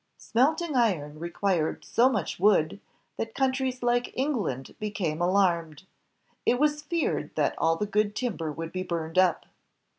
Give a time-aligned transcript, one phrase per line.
[0.17, 2.79] Smelting iron required so much wood
[3.17, 5.83] that countries like England became alarmed.
[6.43, 9.45] It was feared that all the good timber would be burned up.